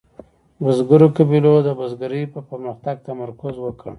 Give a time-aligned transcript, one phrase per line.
[0.63, 3.89] بزګرو قبیلو د بزګرۍ په پرمختګ تمرکز وکړ.